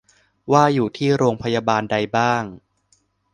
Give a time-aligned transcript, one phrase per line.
[0.51, 2.43] ว่าอยู่ที่โรงพยาบาลใดบ้าง